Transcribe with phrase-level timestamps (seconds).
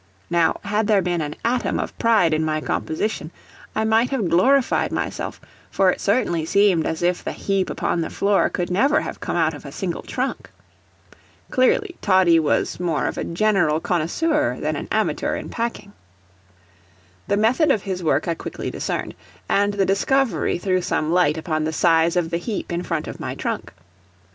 [0.31, 3.29] Now, had there been an atom of pride in my composition
[3.75, 5.39] I might have glorified myself,
[5.69, 9.35] for it certainly seemed as if the heap upon the floor could never have come
[9.35, 10.49] out of a single trunk.
[11.51, 15.93] Clearly, Toddie was more of a general connoisseur than an amateur in packing.
[17.27, 19.13] The method of his work I quickly discerned,
[19.47, 23.19] and the discovery threw some light upon the size of the heap in front of
[23.19, 23.71] my trunk.